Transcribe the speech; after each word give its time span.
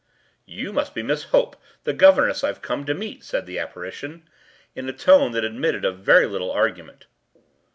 “You 0.47 0.73
must 0.73 0.95
be 0.95 1.03
Miss 1.03 1.25
Hope, 1.25 1.55
the 1.83 1.93
governess 1.93 2.43
I’ve 2.43 2.63
come 2.63 2.85
to 2.87 2.95
meet,” 2.95 3.23
said 3.23 3.45
the 3.45 3.59
apparition, 3.59 4.27
in 4.73 4.89
a 4.89 4.93
tone 4.93 5.31
that 5.33 5.43
admitted 5.43 5.85
of 5.85 5.99
very 5.99 6.25
little 6.25 6.49
argument. 6.51 7.05